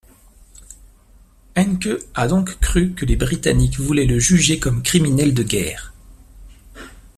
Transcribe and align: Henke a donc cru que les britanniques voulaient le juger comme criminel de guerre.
Henke 1.55 1.99
a 2.15 2.27
donc 2.27 2.59
cru 2.59 2.93
que 2.95 3.05
les 3.05 3.15
britanniques 3.15 3.79
voulaient 3.79 4.07
le 4.07 4.17
juger 4.17 4.57
comme 4.59 4.81
criminel 4.81 5.35
de 5.35 5.43
guerre. 5.43 5.93